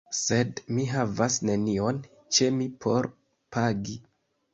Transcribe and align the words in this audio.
Sed 0.17 0.59
mi 0.77 0.85
havas 0.93 1.35
nenion 1.49 1.99
ĉe 2.37 2.47
mi 2.61 2.67
por 2.87 3.09
pagi. 3.57 3.99